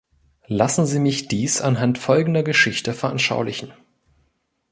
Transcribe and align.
Lassen 0.47 0.87
Sie 0.87 0.97
mich 0.97 1.27
dies 1.27 1.61
anhand 1.61 1.99
folgender 1.99 2.41
Geschichte 2.41 2.91
veranschaulichen. 2.95 3.71